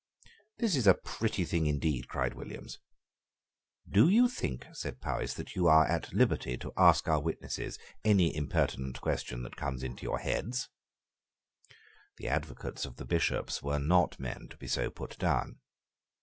"That 0.57 0.73
is 0.75 0.87
a 0.87 0.95
pretty 0.95 1.45
thing 1.45 1.67
indeed," 1.67 2.07
cried 2.07 2.33
Williams. 2.33 2.79
"Do 3.87 4.09
you 4.09 4.27
think," 4.27 4.65
said 4.73 4.99
Powis, 4.99 5.35
"that 5.35 5.55
you 5.55 5.67
are 5.67 5.85
at 5.85 6.11
liberty 6.11 6.57
to 6.57 6.73
ask 6.75 7.07
our 7.07 7.19
witnesses 7.21 7.77
any 8.03 8.35
impertinent 8.35 8.99
question 8.99 9.43
that 9.43 9.57
comes 9.57 9.83
into 9.83 10.01
your 10.01 10.17
heads?" 10.17 10.69
The 12.17 12.29
advocates 12.29 12.83
of 12.83 12.95
the 12.95 13.05
Bishops 13.05 13.61
were 13.61 13.77
not 13.77 14.19
men 14.19 14.47
to 14.49 14.57
be 14.57 14.67
so 14.67 14.89
put 14.89 15.19
down. 15.19 15.59